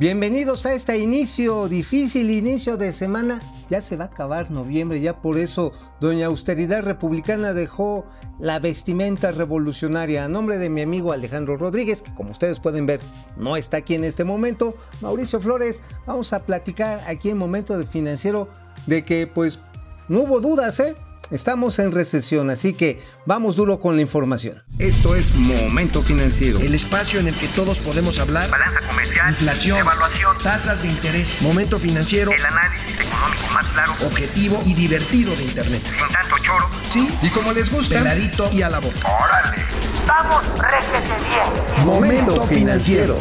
[0.00, 3.42] Bienvenidos a este inicio, difícil inicio de semana.
[3.68, 8.06] Ya se va a acabar noviembre, ya por eso Doña Austeridad Republicana dejó
[8.38, 10.24] la vestimenta revolucionaria.
[10.24, 13.02] A nombre de mi amigo Alejandro Rodríguez, que como ustedes pueden ver
[13.36, 14.72] no está aquí en este momento,
[15.02, 18.48] Mauricio Flores, vamos a platicar aquí en Momento de Financiero
[18.86, 19.60] de que pues
[20.08, 20.96] no hubo dudas, ¿eh?
[21.30, 24.64] Estamos en recesión, así que vamos duro con la información.
[24.80, 26.58] Esto es Momento Financiero.
[26.58, 28.50] El espacio en el que todos podemos hablar.
[28.50, 29.30] Balanza comercial.
[29.30, 29.78] Inflación.
[29.78, 30.36] Evaluación.
[30.42, 31.40] Tasas de interés.
[31.40, 32.32] Momento Financiero.
[32.32, 33.92] El análisis económico más claro.
[34.04, 35.82] Objetivo y divertido de Internet.
[35.84, 36.68] Sin tanto choro.
[36.88, 37.08] Sí.
[37.22, 37.98] Y como les gusta.
[37.98, 38.98] Peladito y a la boca.
[39.08, 39.64] ¡Órale!
[40.08, 41.86] ¡Vamos, réjete bien!
[41.86, 43.18] Momento Financiero.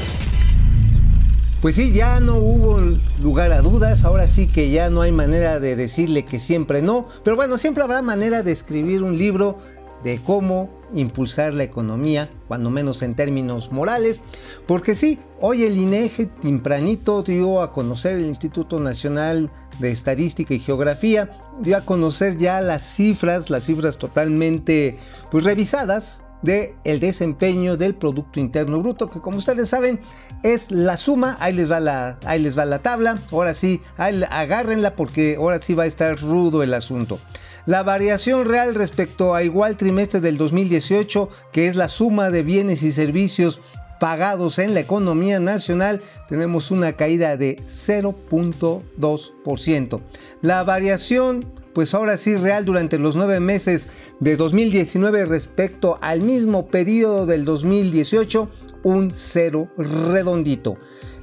[1.62, 2.80] Pues sí, ya no hubo
[3.22, 7.06] lugar a dudas, ahora sí que ya no hay manera de decirle que siempre no,
[7.26, 9.60] pero bueno, siempre habrá manera de escribir un libro
[10.02, 14.22] de cómo impulsar la economía, cuando menos en términos morales,
[14.68, 20.60] porque sí, hoy el INEGE tempranito dio a conocer el Instituto Nacional de Estadística y
[20.60, 21.30] Geografía,
[21.60, 24.98] dio a conocer ya las cifras, las cifras totalmente
[25.30, 30.00] pues revisadas de el desempeño del Producto Interno Bruto, que como ustedes saben
[30.44, 34.96] es la suma, ahí les va la, ahí les va la tabla, ahora sí, agárrenla
[34.96, 37.20] porque ahora sí va a estar rudo el asunto.
[37.66, 42.82] La variación real respecto a igual trimestre del 2018, que es la suma de bienes
[42.84, 43.60] y servicios
[44.00, 50.02] pagados en la economía nacional, tenemos una caída de 0.2%.
[50.42, 51.46] La variación
[51.80, 53.88] pues ahora sí real durante los nueve meses
[54.20, 58.50] de 2019 respecto al mismo periodo del 2018,
[58.84, 60.76] un cero redondito.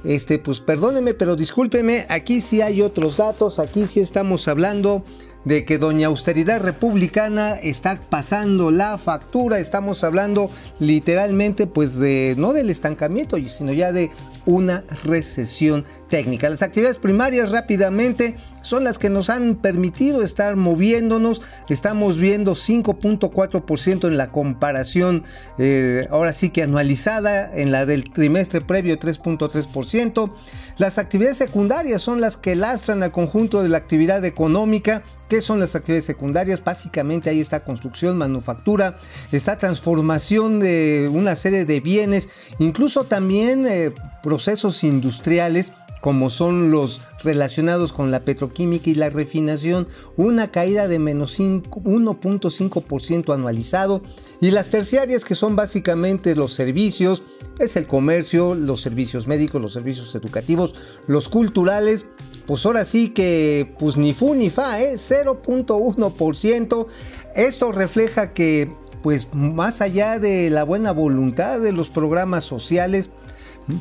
[0.03, 5.05] Este, pues perdóneme, pero discúlpeme, aquí sí hay otros datos, aquí sí estamos hablando
[5.47, 12.51] de que Doña Austeridad Republicana está pasando la factura, estamos hablando literalmente pues de no
[12.51, 14.11] del estancamiento, sino ya de
[14.45, 16.49] una recesión técnica.
[16.49, 21.41] Las actividades primarias rápidamente son las que nos han permitido estar moviéndonos.
[21.69, 25.23] Estamos viendo 5.4% en la comparación,
[25.57, 30.33] eh, ahora sí que anualizada, en la del trimestre previo 3.3%.
[30.77, 35.03] Las actividades secundarias son las que lastran al conjunto de la actividad económica.
[35.29, 36.63] ¿Qué son las actividades secundarias?
[36.63, 38.97] Básicamente ahí está construcción, manufactura,
[39.31, 42.29] está transformación de una serie de bienes,
[42.59, 43.93] incluso también eh,
[44.23, 50.99] procesos industriales como son los relacionados con la petroquímica y la refinación, una caída de
[50.99, 54.01] menos 1.5% anualizado,
[54.39, 57.23] y las terciarias que son básicamente los servicios,
[57.59, 60.73] es el comercio, los servicios médicos, los servicios educativos,
[61.07, 62.05] los culturales,
[62.47, 64.95] pues ahora sí que pues ni fu ni fa, ¿eh?
[64.95, 66.87] 0.1%.
[67.35, 73.09] Esto refleja que pues más allá de la buena voluntad de los programas sociales,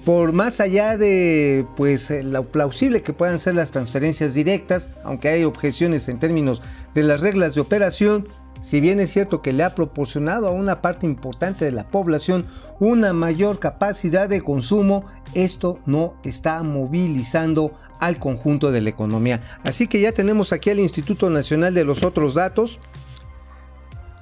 [0.04, 5.44] por más allá de pues lo plausible que puedan ser las transferencias directas, aunque hay
[5.44, 6.60] objeciones en términos
[6.94, 8.28] de las reglas de operación,
[8.60, 12.47] si bien es cierto que le ha proporcionado a una parte importante de la población
[12.81, 15.04] una mayor capacidad de consumo,
[15.34, 19.58] esto no está movilizando al conjunto de la economía.
[19.62, 22.78] Así que ya tenemos aquí al Instituto Nacional de los otros datos.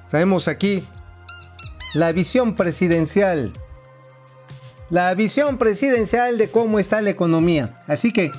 [0.09, 0.83] Traemos aquí
[1.93, 3.53] la visión presidencial.
[4.89, 7.79] La visión presidencial de cómo está la economía.
[7.87, 8.31] Así que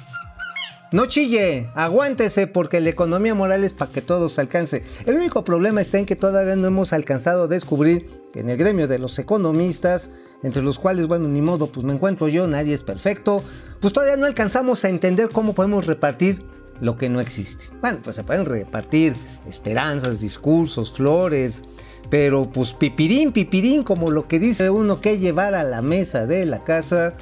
[0.92, 4.84] no chille, aguántese porque la economía moral es para que todos alcance.
[5.04, 8.86] El único problema está en que todavía no hemos alcanzado a descubrir en el gremio
[8.86, 10.10] de los economistas,
[10.42, 13.42] entre los cuales, bueno, ni modo, pues me encuentro yo, nadie es perfecto,
[13.86, 16.44] pues todavía no alcanzamos a entender cómo podemos repartir
[16.80, 17.66] lo que no existe.
[17.80, 19.14] Bueno, pues se pueden repartir
[19.47, 21.62] esperanzas, discursos, flores,
[22.10, 26.46] pero pues pipirín, pipirín, como lo que dice uno que llevar a la mesa de
[26.46, 27.14] la casa,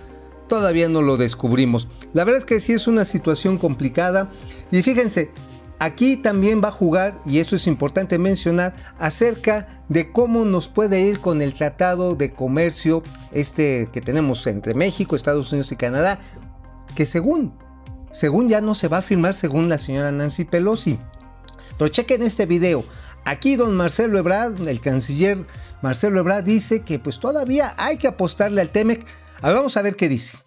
[0.48, 1.86] todavía no lo descubrimos.
[2.14, 4.30] La verdad es que sí es una situación complicada
[4.70, 5.32] y fíjense,
[5.80, 11.03] aquí también va a jugar, y esto es importante mencionar, acerca de cómo nos puede
[11.03, 16.20] ir con el tratado de comercio este que tenemos entre México, Estados Unidos y Canadá,
[16.94, 17.54] que según,
[18.10, 20.98] según ya no se va a firmar según la señora Nancy Pelosi.
[21.78, 22.84] Pero chequen este video.
[23.24, 25.38] Aquí don Marcelo Ebrard, el canciller
[25.82, 29.04] Marcelo Ebrard dice que pues todavía hay que apostarle al TEMEC.
[29.42, 30.38] A vamos a ver qué dice.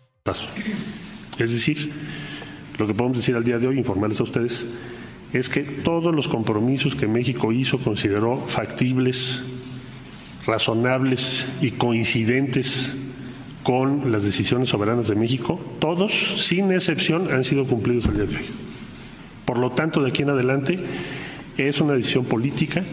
[1.38, 1.92] Es decir,
[2.78, 4.66] lo que podemos decir al día de hoy, informarles a ustedes,
[5.34, 9.42] es que todos los compromisos que México hizo consideró factibles,
[10.46, 12.92] razonables y coincidentes
[13.68, 18.38] con las decisiones soberanas de México, todos, sin excepción, han sido cumplidos el día de
[18.38, 18.46] hoy.
[19.44, 20.80] Por lo tanto, de aquí en adelante,
[21.58, 22.86] es una decisión política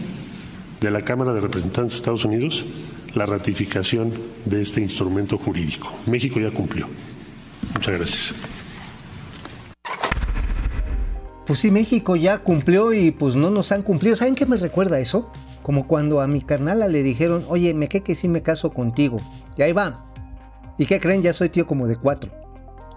[0.81, 2.65] de la Cámara de Representantes de Estados Unidos
[3.13, 4.11] la ratificación
[4.43, 5.93] de este instrumento jurídico.
[6.07, 6.89] México ya cumplió.
[7.73, 8.35] Muchas gracias.
[11.47, 14.17] Pues sí, México ya cumplió y pues no nos han cumplido.
[14.17, 15.31] ¿Saben qué me recuerda eso?
[15.63, 19.21] Como cuando a mi carnala le dijeron, oye, me que sí me caso contigo.
[19.55, 20.04] Y ahí va.
[20.77, 21.21] ¿Y qué creen?
[21.21, 22.31] Ya soy tío como de cuatro.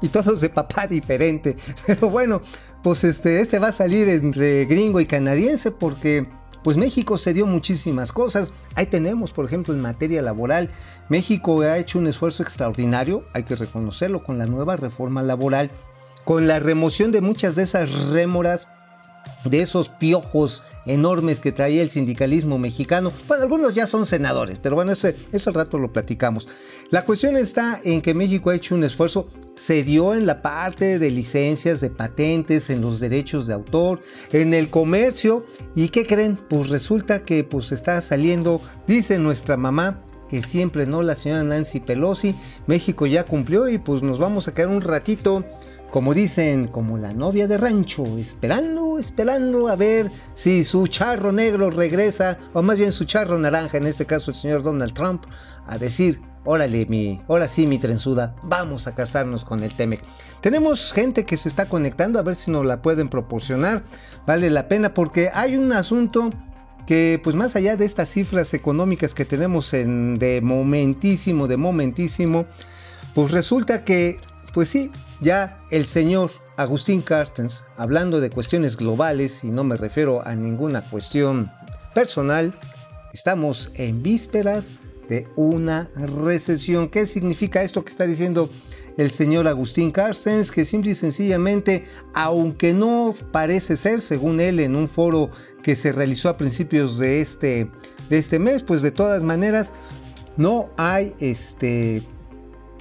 [0.01, 1.57] Y todos de papá diferente.
[1.87, 2.43] Pero bueno,
[2.83, 6.29] pues este, este va a salir entre gringo y canadiense porque
[6.63, 8.51] pues México se dio muchísimas cosas.
[8.75, 10.71] Ahí tenemos, por ejemplo, en materia laboral,
[11.09, 15.71] México ha hecho un esfuerzo extraordinario, hay que reconocerlo, con la nueva reforma laboral,
[16.25, 18.69] con la remoción de muchas de esas rémoras,
[19.45, 23.13] de esos piojos enormes que traía el sindicalismo mexicano.
[23.27, 26.49] Bueno, algunos ya son senadores, pero bueno, ese, eso al rato lo platicamos.
[26.91, 30.99] La cuestión está en que México ha hecho un esfuerzo, se dio en la parte
[30.99, 34.01] de licencias, de patentes, en los derechos de autor,
[34.33, 35.45] en el comercio.
[35.75, 36.39] ¿Y qué creen?
[36.49, 41.81] Pues resulta que pues está saliendo, dice nuestra mamá, que siempre no, la señora Nancy
[41.81, 42.35] Pelosi,
[42.67, 45.45] México ya cumplió y pues nos vamos a quedar un ratito
[45.91, 51.71] como dicen, como la novia de rancho, esperando, esperando a ver si su charro negro
[51.71, 55.25] regresa, o más bien su charro naranja, en este caso el señor Donald Trump,
[55.67, 60.03] a decir, órale, mi, ahora sí, mi trenzuda, vamos a casarnos con el Temec.
[60.43, 63.83] Tenemos gente que se está conectando, a ver si nos la pueden proporcionar,
[64.27, 66.29] vale la pena, porque hay un asunto
[66.89, 72.47] que pues más allá de estas cifras económicas que tenemos en, de momentísimo, de momentísimo,
[73.15, 74.19] pues resulta que,
[74.55, 74.91] pues sí,
[75.21, 80.81] ya el señor Agustín Carstens, hablando de cuestiones globales, y no me refiero a ninguna
[80.81, 81.53] cuestión
[81.95, 82.55] personal,
[83.13, 84.71] estamos en vísperas
[85.11, 86.89] de una recesión.
[86.89, 88.49] ¿Qué significa esto que está diciendo
[88.99, 90.51] el señor Agustín Carstens?
[90.51, 95.31] Que simple y sencillamente, aunque no parece ser, según él, en un foro
[95.63, 97.71] que se realizó a principios de este,
[98.11, 99.73] de este mes, pues de todas maneras,
[100.37, 102.03] no hay este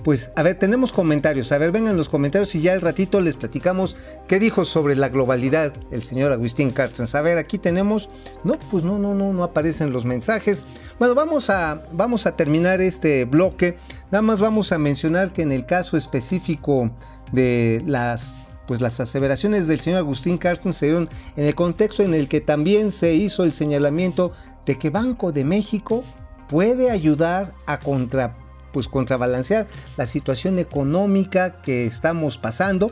[0.07, 1.51] pues a ver, tenemos comentarios.
[1.51, 3.97] A ver, vengan los comentarios y ya al ratito les platicamos
[4.29, 7.13] qué dijo sobre la globalidad el señor Agustín Carstens.
[7.13, 8.07] A ver, aquí tenemos.
[8.45, 10.63] No, pues no, no, no, no aparecen los mensajes.
[10.97, 13.79] Bueno, vamos a, vamos a terminar este bloque.
[14.09, 16.89] Nada más vamos a mencionar que en el caso específico
[17.33, 22.13] de las pues las aseveraciones del señor Agustín Carstens se dieron en el contexto en
[22.13, 24.31] el que también se hizo el señalamiento
[24.65, 26.01] de que Banco de México
[26.47, 28.46] puede ayudar a contra
[28.77, 29.65] pues contrabalancear
[29.97, 32.91] la situación económica que estamos pasando.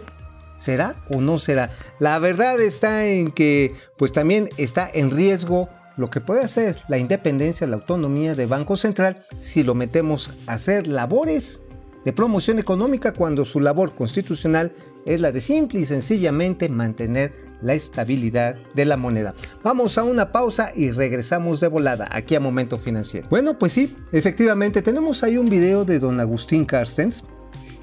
[0.58, 1.70] ¿Será o no será?
[2.00, 6.98] La verdad está en que pues también está en riesgo lo que puede hacer la
[6.98, 11.62] independencia, la autonomía de Banco Central si lo metemos a hacer labores
[12.04, 14.74] de promoción económica cuando su labor constitucional
[15.06, 17.32] es la de simple y sencillamente mantener
[17.66, 19.34] la estabilidad de la moneda.
[19.64, 23.28] Vamos a una pausa y regresamos de volada aquí a Momento Financiero.
[23.30, 27.24] Bueno, pues sí, efectivamente tenemos ahí un video de don Agustín Carstens.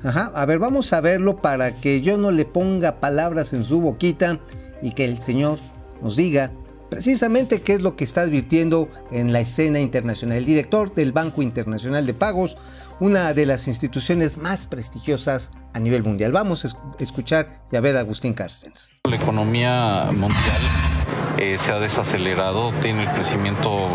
[0.05, 3.81] Ajá, a ver, vamos a verlo para que yo no le ponga palabras en su
[3.81, 4.39] boquita
[4.83, 5.59] y que el señor
[6.01, 6.53] nos diga
[6.89, 10.39] precisamente qué es lo que está advirtiendo en la escena internacional.
[10.39, 12.57] El director del Banco Internacional de Pagos,
[13.01, 16.33] una de las instituciones más prestigiosas a nivel mundial.
[16.33, 18.91] Vamos a escuchar y a ver a Agustín Carstens.
[19.09, 20.63] La economía mundial
[21.39, 23.89] eh, se ha desacelerado, tiene el crecimiento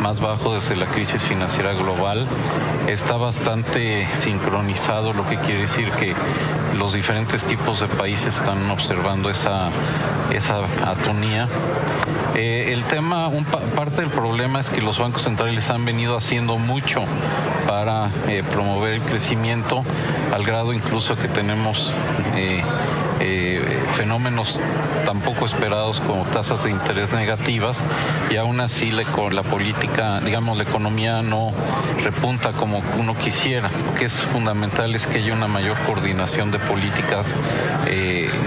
[0.00, 2.26] más bajo desde la crisis financiera global.
[2.88, 6.14] Está bastante sincronizado, lo que quiere decir que
[6.74, 9.68] los diferentes tipos de países están observando esa,
[10.32, 11.48] esa atonía.
[12.34, 13.28] Eh, el tema,
[13.76, 17.02] parte del problema es que los bancos centrales han venido haciendo mucho
[17.66, 19.84] para eh, promover el crecimiento,
[20.32, 21.94] al grado incluso que tenemos
[22.36, 22.62] eh,
[23.92, 24.60] fenómenos
[25.04, 27.84] tampoco esperados como tasas de interés negativas
[28.30, 29.04] y aún así la
[29.42, 31.52] política, digamos, la economía no
[32.02, 33.70] repunta como uno quisiera.
[33.86, 37.34] Lo que es fundamental es que haya una mayor coordinación de políticas,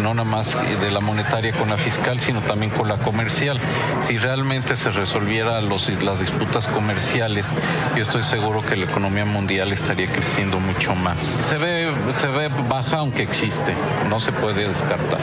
[0.02, 3.60] no nada más de la monetaria con la fiscal, sino también con la comercial.
[4.04, 7.52] Si realmente se resolviera los, las disputas comerciales,
[7.96, 11.40] yo estoy seguro que la economía mundial estaría creciendo mucho más.
[11.44, 13.74] Se ve, se ve baja aunque existe,
[14.10, 15.20] no se puede descartar.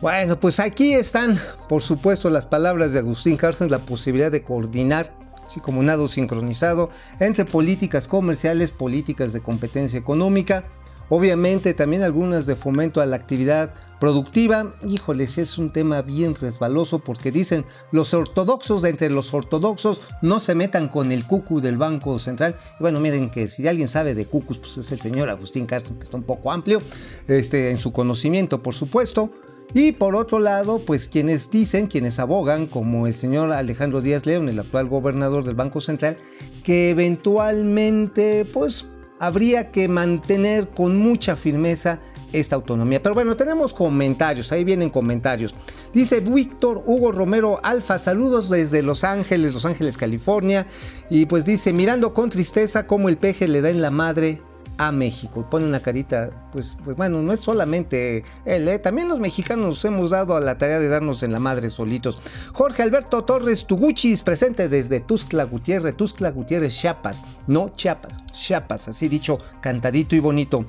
[0.00, 1.36] Bueno, pues aquí están,
[1.68, 5.12] por supuesto, las palabras de Agustín Carstens, la posibilidad de coordinar,
[5.48, 6.90] así como nado sincronizado,
[7.20, 10.64] entre políticas comerciales, políticas de competencia económica,
[11.08, 16.98] obviamente también algunas de fomento a la actividad productiva, híjoles, es un tema bien resbaloso
[16.98, 21.78] porque dicen los ortodoxos de entre los ortodoxos no se metan con el cucu del
[21.78, 22.54] Banco Central.
[22.78, 25.96] Y bueno, miren que si alguien sabe de cucus, pues es el señor Agustín Carsten,
[25.96, 26.80] que está un poco amplio
[27.26, 29.32] este, en su conocimiento, por supuesto.
[29.74, 34.48] Y por otro lado, pues quienes dicen, quienes abogan, como el señor Alejandro Díaz León,
[34.48, 36.16] el actual gobernador del Banco Central,
[36.64, 38.86] que eventualmente, pues
[39.18, 42.00] habría que mantener con mucha firmeza
[42.32, 43.02] esta autonomía.
[43.02, 45.54] Pero bueno, tenemos comentarios, ahí vienen comentarios.
[45.92, 50.66] Dice Víctor Hugo Romero Alfa, saludos desde Los Ángeles, Los Ángeles, California.
[51.10, 54.40] Y pues dice, mirando con tristeza cómo el peje le da en la madre
[54.78, 55.46] a México.
[55.50, 58.78] Pone una carita, pues, pues bueno, no es solamente él, ¿eh?
[58.78, 62.18] también los mexicanos nos hemos dado a la tarea de darnos en la madre solitos.
[62.52, 69.08] Jorge Alberto Torres Tuguchis, presente desde Tuxtla Gutiérrez, Tuxtla Gutiérrez, Chiapas, no Chiapas, Chiapas, así
[69.08, 70.64] dicho, cantadito y bonito.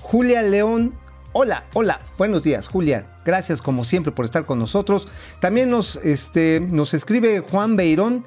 [0.00, 1.00] Julia León
[1.34, 5.08] Hola, hola, buenos días Julia, gracias como siempre por estar con nosotros.
[5.40, 8.22] También nos, este, nos escribe Juan Beirón,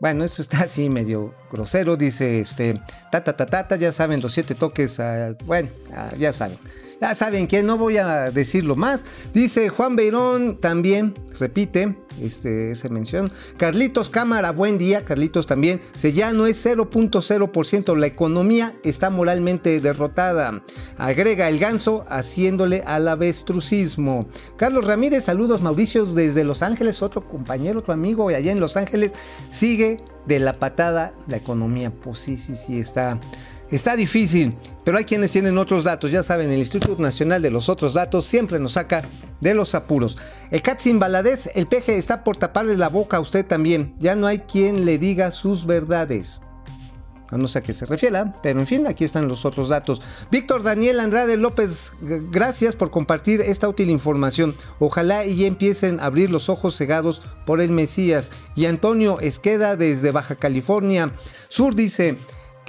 [0.00, 2.80] bueno, esto está así medio grosero, dice este,
[3.12, 6.58] ta ta ta ta, ya saben los siete toques, ah, bueno, ah, ya saben.
[7.00, 9.06] Ya saben que no voy a decirlo más.
[9.32, 13.30] Dice Juan Beirón también, repite, este, se menciona.
[13.56, 15.80] Carlitos Cámara, buen día, Carlitos también.
[15.94, 20.62] Se ya no es 0.0%, la economía está moralmente derrotada.
[20.98, 24.28] Agrega el ganso haciéndole al avestrucismo.
[24.58, 29.14] Carlos Ramírez, saludos Mauricios desde Los Ángeles, otro compañero, otro amigo allá en Los Ángeles.
[29.50, 31.90] Sigue de la patada la economía.
[31.90, 33.18] Pues sí, sí, sí, está
[33.70, 36.10] Está difícil, pero hay quienes tienen otros datos.
[36.10, 39.04] Ya saben, el Instituto Nacional de los Otros Datos siempre nos saca
[39.40, 40.18] de los apuros.
[40.50, 43.94] El Katsin Baladez, el peje está por taparle la boca a usted también.
[43.98, 46.40] Ya no hay quien le diga sus verdades.
[47.30, 50.02] No sé a qué se refiera, pero en fin, aquí están los otros datos.
[50.32, 54.56] Víctor Daniel Andrade López, gracias por compartir esta útil información.
[54.80, 58.30] Ojalá y ya empiecen a abrir los ojos cegados por el Mesías.
[58.56, 61.12] Y Antonio Esqueda desde Baja California
[61.48, 62.16] Sur dice,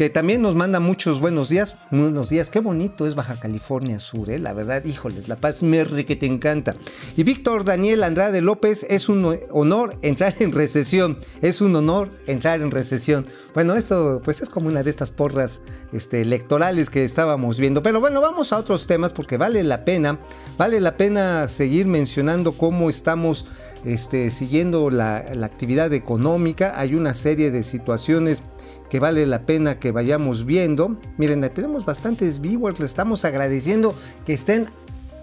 [0.02, 1.76] que también nos manda muchos buenos días.
[1.92, 4.40] Buenos días, qué bonito es Baja California Sur, ¿eh?
[4.40, 6.76] la verdad, híjoles, La Paz Merri que te encanta.
[7.16, 12.62] Y Víctor Daniel Andrade López, es un honor entrar en recesión, es un honor entrar
[12.62, 13.28] en recesión.
[13.54, 15.62] Bueno, esto pues es como una de estas porras
[15.94, 17.84] este, electorales que estábamos viendo.
[17.84, 20.18] Pero bueno, vamos a otros temas porque vale la pena,
[20.58, 23.46] vale la pena seguir mencionando cómo estamos
[23.86, 26.74] este, siguiendo la actividad económica.
[26.80, 28.42] Hay una serie de situaciones
[28.92, 30.98] que vale la pena que vayamos viendo.
[31.16, 33.96] Miren, tenemos bastantes viewers, le estamos agradeciendo
[34.26, 34.68] que estén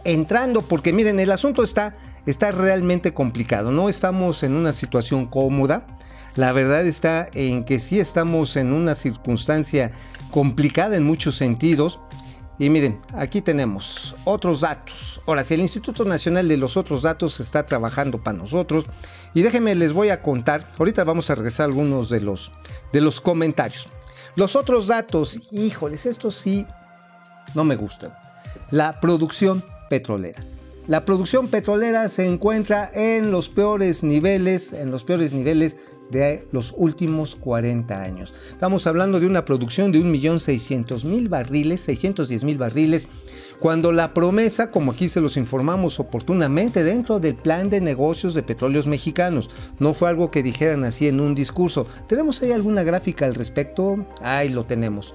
[0.05, 1.95] entrando porque miren, el asunto está,
[2.25, 5.87] está realmente complicado, no estamos en una situación cómoda.
[6.35, 9.93] La verdad está en que sí estamos en una circunstancia
[10.31, 12.01] complicada en muchos sentidos.
[12.59, 15.21] Y miren, aquí tenemos otros datos.
[15.27, 18.85] Ahora, si el Instituto Nacional de los Otros Datos está trabajando para nosotros,
[19.33, 22.51] y déjenme les voy a contar, ahorita vamos a regresar a algunos de los,
[22.93, 23.87] de los comentarios.
[24.35, 26.67] Los otros datos, híjoles, estos sí
[27.55, 28.13] no me gustan.
[28.71, 30.43] La producción petrolera.
[30.89, 35.77] La producción petrolera se encuentra en los peores niveles, en los peores niveles
[36.11, 38.35] de los últimos 40 años.
[38.51, 43.07] Estamos hablando de una producción de 1.600.000 barriles, 610.000 barriles
[43.59, 48.45] cuando la promesa, como aquí se los informamos oportunamente dentro del plan de negocios de
[48.45, 49.51] petróleos mexicanos,
[49.81, 51.87] no fue algo que dijeran así en un discurso.
[52.07, 54.07] ¿Tenemos ahí alguna gráfica al respecto?
[54.23, 55.13] Ahí lo tenemos.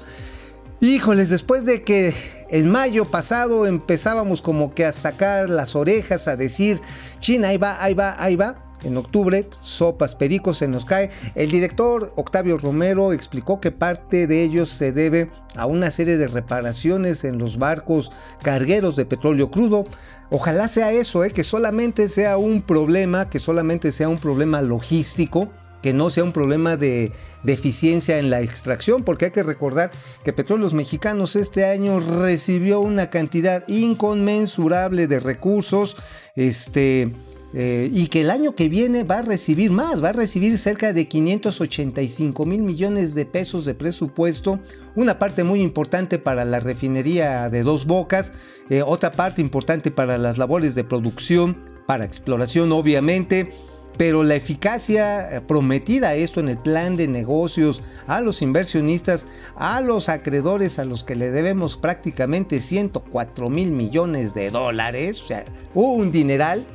[0.81, 2.13] Híjoles, después de que
[2.50, 6.81] en mayo pasado empezábamos como que a sacar las orejas, a decir,
[7.19, 11.10] China, ahí va, ahí va, ahí va, en octubre, sopas, pericos se nos cae.
[11.36, 16.28] El director Octavio Romero explicó que parte de ellos se debe a una serie de
[16.28, 18.12] reparaciones en los barcos
[18.42, 19.86] cargueros de petróleo crudo.
[20.30, 21.32] Ojalá sea eso, ¿eh?
[21.32, 25.50] que solamente sea un problema, que solamente sea un problema logístico
[25.84, 27.12] que no sea un problema de
[27.44, 29.92] deficiencia en la extracción, porque hay que recordar
[30.24, 35.98] que Petróleos Mexicanos este año recibió una cantidad inconmensurable de recursos,
[36.36, 37.13] este,
[37.53, 40.91] eh, y que el año que viene va a recibir más, va a recibir cerca
[40.91, 44.60] de 585 mil millones de pesos de presupuesto,
[44.95, 48.33] una parte muy importante para la refinería de dos bocas,
[48.69, 53.51] eh, otra parte importante para las labores de producción, para exploración obviamente,
[53.98, 59.27] pero la eficacia eh, prometida a esto en el plan de negocios a los inversionistas,
[59.55, 65.27] a los acreedores a los que le debemos prácticamente 104 mil millones de dólares, o
[65.27, 65.45] sea,
[65.75, 66.65] un dineral,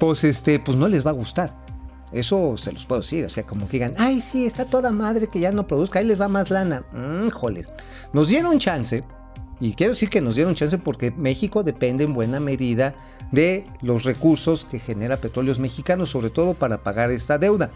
[0.00, 1.56] pues este, pues no les va a gustar.
[2.10, 5.28] Eso se los puedo decir, o sea, como que digan, ay, sí, está toda madre
[5.28, 6.84] que ya no produzca, ahí les va más lana.
[6.92, 7.68] Mm, joles.
[8.12, 9.04] Nos dieron chance,
[9.60, 12.96] y quiero decir que nos dieron chance porque México depende en buena medida
[13.30, 17.70] de los recursos que genera petróleos mexicanos, sobre todo para pagar esta deuda.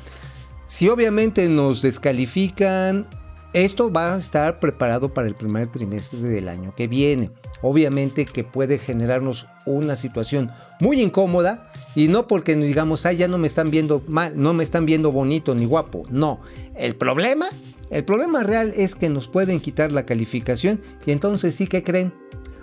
[0.67, 3.07] Si obviamente nos descalifican,
[3.53, 7.31] esto va a estar preparado para el primer trimestre del año que viene.
[7.63, 10.51] Obviamente que puede generarnos una situación
[10.81, 14.65] muy incómoda Y no porque digamos, ay, ya no me están viendo mal, no me
[14.65, 16.05] están viendo bonito ni guapo.
[16.11, 16.41] No.
[16.77, 17.49] El problema,
[17.91, 22.13] el problema real es que nos pueden quitar la calificación y entonces sí que creen.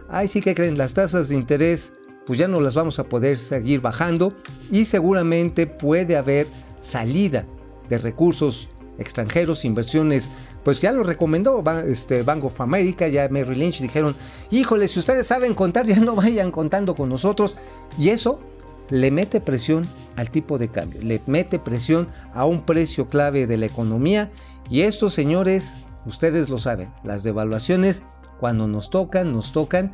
[0.10, 1.94] Ay, sí que creen, las tasas de interés
[2.26, 4.34] pues ya no las vamos a poder seguir bajando
[4.72, 6.48] y seguramente puede haber
[6.80, 7.46] salida
[7.90, 10.30] de recursos extranjeros, inversiones,
[10.64, 14.16] pues ya lo recomendó este Bank of America, ya Merrill Lynch dijeron,
[14.52, 17.56] híjole, si ustedes saben contar, ya no vayan contando con nosotros.
[17.98, 18.40] Y eso
[18.91, 23.57] le mete presión al tipo de cambio, le mete presión a un precio clave de
[23.57, 24.31] la economía.
[24.69, 25.74] Y esto, señores,
[26.05, 28.03] ustedes lo saben, las devaluaciones
[28.39, 29.91] cuando nos tocan, nos tocan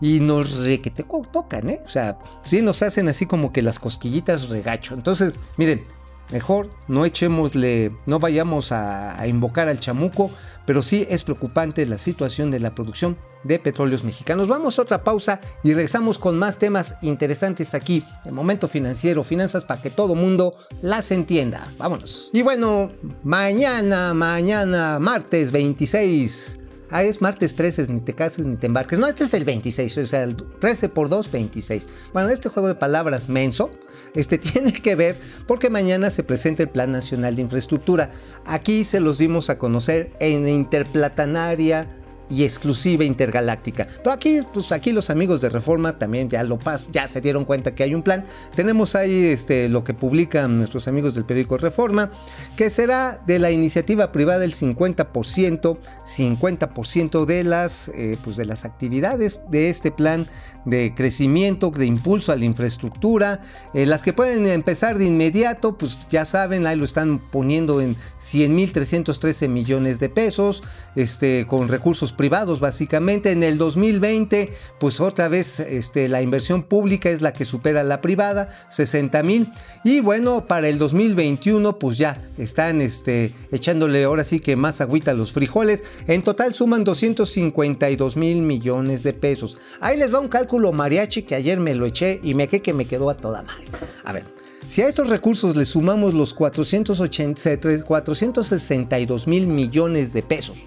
[0.00, 1.80] y nos re que te tocan, ¿eh?
[1.84, 4.94] O sea, sí nos hacen así como que las cosquillitas regacho.
[4.94, 5.84] Entonces, miren,
[6.30, 10.30] mejor no echémosle, no vayamos a, a, invocar al chamuco,
[10.66, 14.48] pero sí es preocupante la situación de la producción de petróleos mexicanos.
[14.48, 19.64] Vamos a otra pausa y regresamos con más temas interesantes aquí en Momento Financiero, finanzas
[19.64, 21.66] para que todo mundo las entienda.
[21.78, 22.30] Vámonos.
[22.32, 22.92] Y bueno,
[23.22, 26.57] mañana, mañana, martes 26
[26.90, 28.98] Ah, es martes 13, ni te cases ni te embarques.
[28.98, 31.86] No, este es el 26, o sea, el 13 por 2, 26.
[32.12, 33.70] Bueno, este juego de palabras menso,
[34.14, 35.16] este tiene que ver
[35.46, 38.10] porque mañana se presenta el Plan Nacional de Infraestructura.
[38.46, 41.97] Aquí se los dimos a conocer en Interplatanaria
[42.30, 43.86] y exclusiva intergaláctica.
[43.98, 47.44] Pero aquí, pues aquí los amigos de Reforma también ya lo pas, ya se dieron
[47.44, 48.24] cuenta que hay un plan.
[48.54, 52.10] Tenemos ahí este, lo que publican nuestros amigos del periódico Reforma,
[52.56, 58.64] que será de la iniciativa privada el 50%, 50% de las, eh, pues de las
[58.64, 60.26] actividades de este plan
[60.68, 63.40] de crecimiento, de impulso a la infraestructura.
[63.74, 67.96] Eh, las que pueden empezar de inmediato, pues ya saben, ahí lo están poniendo en
[68.20, 70.62] 100.313 millones de pesos,
[70.94, 73.32] este, con recursos privados básicamente.
[73.32, 78.00] En el 2020, pues otra vez este, la inversión pública es la que supera la
[78.00, 79.48] privada, 60 mil.
[79.84, 85.12] Y bueno, para el 2021, pues ya están este, echándole ahora sí que más agüita
[85.12, 85.82] a los frijoles.
[86.06, 89.56] En total suman 252 mil millones de pesos.
[89.80, 92.84] Ahí les va un cálculo mariachi que ayer me lo eché y me que me
[92.84, 93.64] quedó a toda madre.
[94.04, 94.24] A ver.
[94.66, 100.58] Si a estos recursos le sumamos los 480, 462 mil millones de pesos,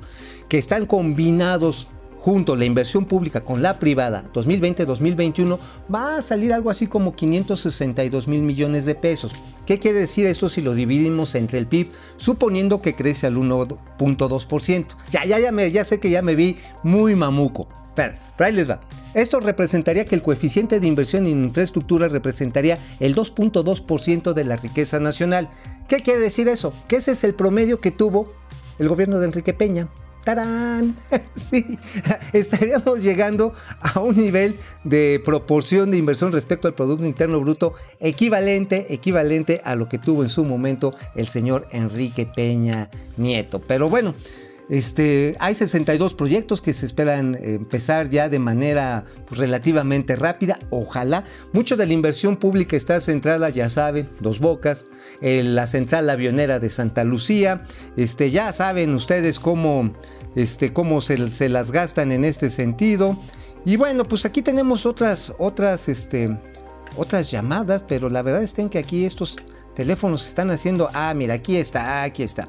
[0.49, 1.87] que están combinados
[2.21, 5.57] junto la inversión pública con la privada 2020-2021
[5.93, 9.31] va a salir algo así como 562 mil millones de pesos.
[9.65, 14.85] ¿Qué quiere decir esto si lo dividimos entre el PIB suponiendo que crece al 1.2%?
[15.09, 17.67] Ya, ya, ya, me, ya sé que ya me vi muy mamuco.
[17.95, 18.81] Pero, pero ahí les va.
[19.13, 24.99] Esto representaría que el coeficiente de inversión en infraestructura representaría el 2.2% de la riqueza
[24.99, 25.49] nacional.
[25.89, 26.73] ¿Qué quiere decir eso?
[26.87, 28.31] Que ese es el promedio que tuvo
[28.79, 29.89] el gobierno de Enrique Peña.
[30.23, 30.95] ¡Tarán!
[31.35, 31.77] Sí,
[32.33, 38.93] estaríamos llegando a un nivel de proporción de inversión respecto al Producto Interno Bruto equivalente,
[38.93, 43.59] equivalente a lo que tuvo en su momento el señor Enrique Peña Nieto.
[43.59, 44.13] Pero bueno,
[44.71, 51.25] este, hay 62 proyectos que se esperan empezar ya de manera pues, relativamente rápida, ojalá.
[51.51, 54.85] Mucho de la inversión pública está centrada, ya saben, Dos Bocas,
[55.19, 57.65] la central avionera de Santa Lucía.
[57.97, 59.91] Este, ya saben ustedes cómo,
[60.37, 61.17] este, cómo se,
[61.49, 63.19] las gastan en este sentido.
[63.65, 66.39] Y bueno, pues aquí tenemos otras, otras, este,
[66.95, 69.35] otras llamadas, pero la verdad es que aquí estos
[69.75, 70.89] teléfonos están haciendo.
[70.93, 72.47] Ah, mira, aquí está, aquí está.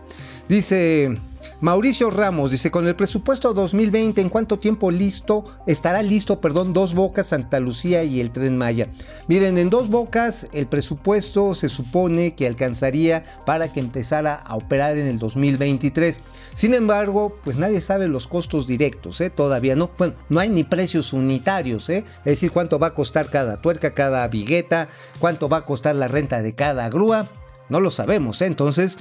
[0.48, 1.16] Dice.
[1.60, 6.94] Mauricio Ramos dice, con el presupuesto 2020, ¿en cuánto tiempo listo estará listo, perdón, Dos
[6.94, 8.88] Bocas, Santa Lucía y el Tren Maya?
[9.28, 14.98] Miren, en Dos Bocas el presupuesto se supone que alcanzaría para que empezara a operar
[14.98, 16.20] en el 2023.
[16.54, 19.30] Sin embargo, pues nadie sabe los costos directos, ¿eh?
[19.30, 22.04] Todavía no, bueno, no hay ni precios unitarios, ¿eh?
[22.18, 26.08] Es decir, cuánto va a costar cada tuerca, cada vigueta, cuánto va a costar la
[26.08, 27.26] renta de cada grúa.
[27.68, 28.46] No lo sabemos, ¿eh?
[28.46, 28.98] entonces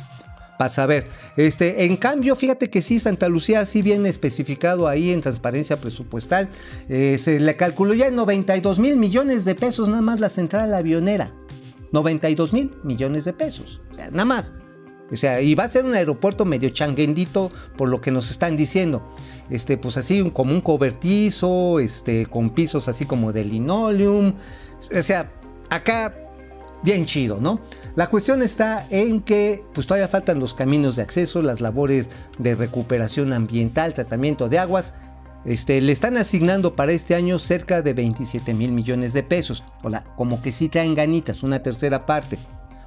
[0.65, 5.21] a ver, Este, en cambio, fíjate que sí, Santa Lucía sí viene especificado ahí en
[5.21, 6.50] transparencia presupuestal.
[6.88, 11.34] Se le calculó ya en 92 mil millones de pesos nada más la central avionera.
[11.91, 13.82] 92 mil millones de pesos.
[14.12, 14.54] Nada más.
[15.12, 18.56] O sea, y va a ser un aeropuerto medio changuendito por lo que nos están
[18.56, 19.13] diciendo.
[19.50, 24.36] Este, pues así como un cobertizo, este, con pisos así como de linoleum.
[24.97, 25.30] O sea,
[25.69, 26.15] acá
[26.84, 27.60] bien chido, ¿no?
[27.96, 32.56] La cuestión está en que pues todavía faltan los caminos de acceso, las labores de
[32.56, 34.94] recuperación ambiental, tratamiento de aguas.
[35.44, 39.63] Este, le están asignando para este año cerca de 27 mil millones de pesos.
[39.84, 42.38] Hola, como que sí traen ganitas, una tercera parte.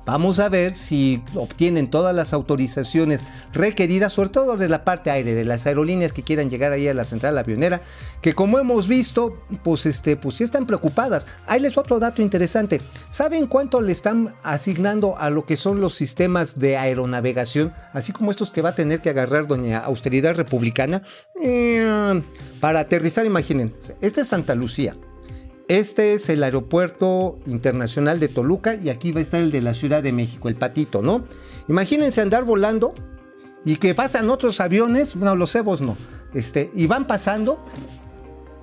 [0.06, 3.20] Vamos a ver si obtienen todas las autorizaciones
[3.52, 6.94] requeridas, sobre todo de la parte aire, de las aerolíneas que quieran llegar ahí a
[6.94, 7.80] la central avionera,
[8.20, 11.26] que como hemos visto, pues este, pues sí están preocupadas.
[11.46, 12.80] Ahí les otro dato interesante.
[13.08, 18.30] ¿Saben cuánto le están asignando a lo que son los sistemas de aeronavegación, así como
[18.30, 21.02] estos que va a tener que agarrar doña Austeridad Republicana?
[21.42, 22.22] Eh,
[22.60, 24.96] para aterrizar, imaginen, este es Santa Lucía.
[25.68, 29.72] Este es el aeropuerto internacional de Toluca y aquí va a estar el de la
[29.72, 31.24] Ciudad de México, el patito, ¿no?
[31.68, 32.92] Imagínense andar volando
[33.64, 35.96] y que pasan otros aviones, no, los cebos no,
[36.35, 37.64] este, y van pasando.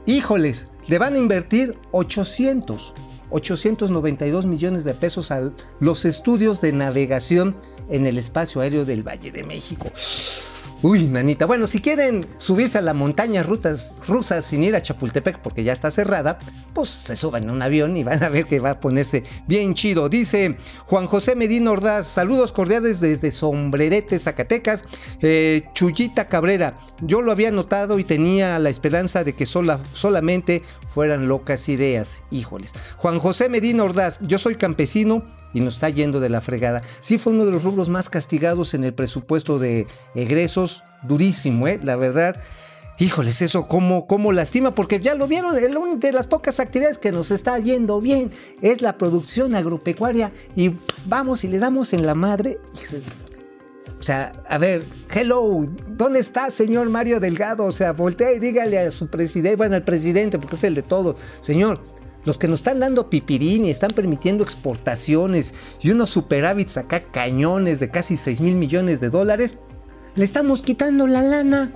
[0.06, 2.94] Híjoles, le van a invertir 800,
[3.32, 7.56] 892 millones de pesos a los estudios de navegación
[7.90, 9.88] en el espacio aéreo del Valle de México.
[10.84, 11.46] Uy, nanita.
[11.46, 15.74] Bueno, si quieren subirse a la montaña rutas rusas sin ir a Chapultepec porque ya
[15.74, 16.40] está cerrada,
[16.74, 19.76] pues se suban en un avión y van a ver que va a ponerse bien
[19.76, 20.10] chido.
[20.10, 24.84] Dice Juan José Medina Ordaz, saludos cordiales desde Sombrerete, Zacatecas.
[25.22, 30.64] Eh, Chuyita Cabrera, yo lo había notado y tenía la esperanza de que sola, solamente
[30.88, 32.24] fueran locas ideas.
[32.32, 32.74] Híjoles.
[32.98, 36.82] Juan José Medina Ordaz, yo soy campesino y nos está yendo de la fregada.
[37.00, 41.80] Sí fue uno de los rubros más castigados en el presupuesto de egresos, durísimo, ¿eh?
[41.84, 42.42] La verdad.
[43.00, 47.12] Híjoles, eso cómo, cómo lastima, porque ya lo vieron, una de las pocas actividades que
[47.12, 48.30] nos está yendo bien
[48.62, 52.60] es la producción agropecuaria y vamos y le damos en la madre.
[54.00, 54.84] O sea, a ver,
[55.14, 57.66] hello, ¿dónde está señor Mario Delgado?
[57.66, 60.82] O sea, voltea y dígale a su presidente, bueno, al presidente, porque es el de
[60.84, 61.82] todos, señor,
[62.26, 67.80] los que nos están dando pipirín y están permitiendo exportaciones y unos superávits acá cañones
[67.80, 69.58] de casi 6 mil millones de dólares,
[70.16, 71.72] le estamos quitando la lana.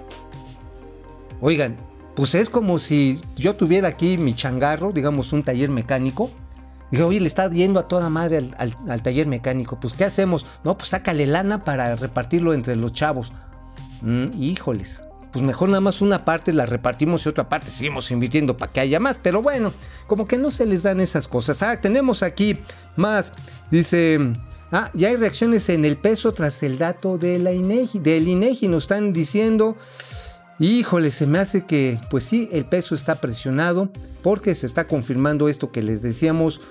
[1.42, 1.76] Oigan,
[2.16, 6.30] pues es como si yo tuviera aquí mi changarro, digamos un taller mecánico.
[6.92, 9.80] Dije, oye, le está yendo a toda madre al taller mecánico.
[9.80, 10.46] Pues, ¿qué hacemos?
[10.64, 13.32] No, pues sácale lana para repartirlo entre los chavos.
[14.02, 15.02] Mm, híjoles.
[15.36, 18.80] Pues mejor nada más una parte la repartimos y otra parte seguimos invirtiendo para que
[18.80, 19.20] haya más.
[19.22, 19.74] Pero bueno,
[20.08, 21.62] como que no se les dan esas cosas.
[21.62, 22.60] Ah, tenemos aquí
[22.96, 23.34] más.
[23.70, 24.32] Dice.
[24.72, 28.70] Ah, ya hay reacciones en el peso tras el dato de la INEGI, del INEGI.
[28.70, 29.76] Nos están diciendo.
[30.58, 33.90] Híjole, se me hace que, pues sí, el peso está presionado
[34.24, 36.62] porque se está confirmando esto que les decíamos,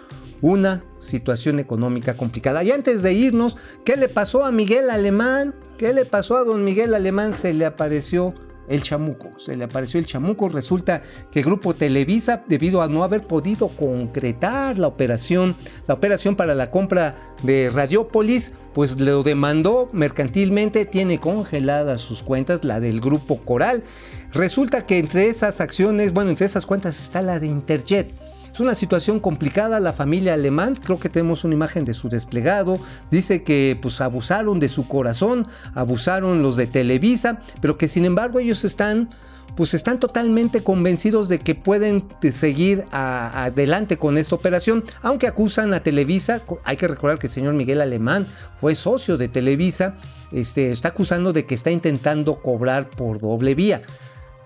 [0.41, 2.65] una situación económica complicada.
[2.65, 5.55] Y antes de irnos, ¿qué le pasó a Miguel Alemán?
[5.77, 7.35] ¿Qué le pasó a don Miguel Alemán?
[7.35, 8.35] Se le apareció
[8.69, 10.49] el chamuco, se le apareció el chamuco.
[10.49, 15.55] Resulta que Grupo Televisa, debido a no haber podido concretar la operación,
[15.87, 22.65] la operación para la compra de Radiopolis, pues lo demandó mercantilmente, tiene congeladas sus cuentas,
[22.65, 23.85] la del Grupo Coral.
[24.33, 28.13] Resulta que entre esas acciones, bueno, entre esas cuentas está la de Interjet.
[28.55, 32.79] Es una situación complicada, la familia alemán, creo que tenemos una imagen de su desplegado,
[33.11, 38.39] dice que pues abusaron de su corazón, abusaron los de Televisa, pero que sin embargo
[38.39, 39.11] ellos están
[39.57, 45.75] pues están totalmente convencidos de que pueden seguir a- adelante con esta operación, aunque acusan
[45.75, 49.95] a Televisa, hay que recordar que el señor Miguel Alemán fue socio de Televisa,
[50.33, 53.83] este, está acusando de que está intentando cobrar por doble vía.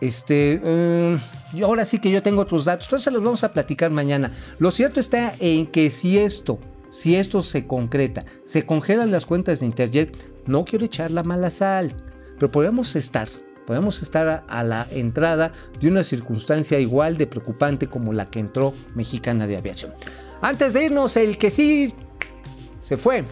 [0.00, 0.60] Este,
[1.54, 4.32] yo ahora sí que yo tengo otros datos, pero se los vamos a platicar mañana.
[4.58, 6.58] Lo cierto está en que si esto,
[6.90, 11.50] si esto se concreta, se congelan las cuentas de Interjet, no quiero echar la mala
[11.50, 11.92] sal,
[12.38, 13.28] pero podemos estar,
[13.66, 18.72] podemos estar a la entrada de una circunstancia igual de preocupante como la que entró
[18.94, 19.92] Mexicana de Aviación.
[20.40, 21.92] Antes de irnos, el que sí
[22.80, 23.24] se fue,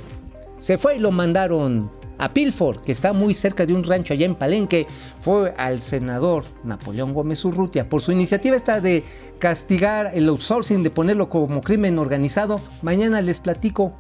[0.59, 4.27] se fue y lo mandaron a Pilford, que está muy cerca de un rancho allá
[4.27, 4.87] en Palenque,
[5.21, 9.05] fue al senador Napoleón Gómez Urrutia por su iniciativa esta de
[9.39, 12.61] castigar el outsourcing, de ponerlo como crimen organizado.
[12.83, 13.95] Mañana les platico.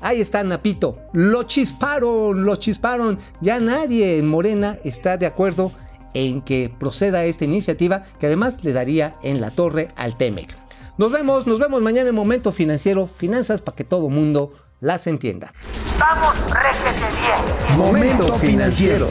[0.00, 0.98] Ahí está Napito.
[1.12, 3.18] Lo chisparon, lo chisparon.
[3.40, 5.72] Ya nadie en Morena está de acuerdo
[6.14, 10.54] en que proceda esta iniciativa, que además le daría en la torre al Temec.
[10.98, 14.52] Nos vemos, nos vemos mañana en Momento Financiero, finanzas para que todo mundo
[14.82, 15.52] las entienda.
[15.98, 17.78] Vamos, réjete bien.
[17.78, 19.08] Momento financiero.